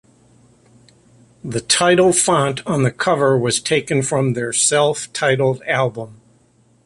[1.43, 6.19] The title font on the cover was taken from their self-titled album.